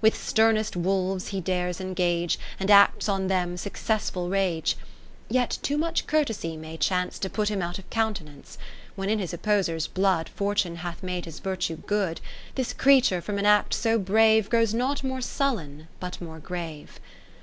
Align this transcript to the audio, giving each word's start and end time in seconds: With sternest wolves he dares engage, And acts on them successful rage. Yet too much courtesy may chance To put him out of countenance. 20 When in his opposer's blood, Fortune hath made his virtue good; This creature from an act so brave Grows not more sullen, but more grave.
With 0.00 0.16
sternest 0.16 0.76
wolves 0.76 1.28
he 1.28 1.42
dares 1.42 1.78
engage, 1.78 2.38
And 2.58 2.70
acts 2.70 3.06
on 3.06 3.26
them 3.28 3.58
successful 3.58 4.30
rage. 4.30 4.78
Yet 5.28 5.58
too 5.60 5.76
much 5.76 6.06
courtesy 6.06 6.56
may 6.56 6.78
chance 6.78 7.18
To 7.18 7.28
put 7.28 7.50
him 7.50 7.60
out 7.60 7.78
of 7.78 7.90
countenance. 7.90 8.56
20 8.94 8.94
When 8.94 9.08
in 9.10 9.18
his 9.18 9.34
opposer's 9.34 9.86
blood, 9.86 10.30
Fortune 10.30 10.76
hath 10.76 11.02
made 11.02 11.26
his 11.26 11.38
virtue 11.38 11.76
good; 11.76 12.22
This 12.54 12.72
creature 12.72 13.20
from 13.20 13.38
an 13.38 13.44
act 13.44 13.74
so 13.74 13.98
brave 13.98 14.48
Grows 14.48 14.72
not 14.72 15.04
more 15.04 15.20
sullen, 15.20 15.88
but 16.00 16.18
more 16.18 16.38
grave. 16.38 16.98